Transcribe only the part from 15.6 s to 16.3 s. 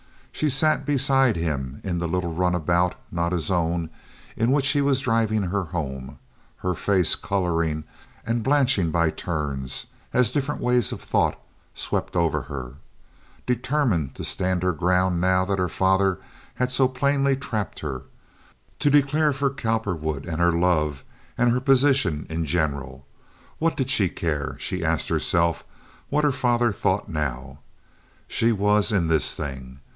father